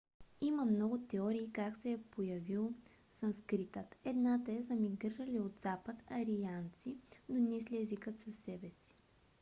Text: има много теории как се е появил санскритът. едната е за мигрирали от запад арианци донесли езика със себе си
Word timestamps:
има 0.41 0.65
много 0.65 0.97
теории 0.99 1.51
как 1.53 1.77
се 1.77 1.91
е 1.91 1.97
появил 2.03 2.73
санскритът. 3.19 3.95
едната 4.05 4.51
е 4.51 4.61
за 4.61 4.75
мигрирали 4.75 5.39
от 5.39 5.53
запад 5.63 5.95
арианци 6.07 6.97
донесли 7.29 7.81
езика 7.81 8.13
със 8.13 8.35
себе 8.45 8.69
си 8.69 8.95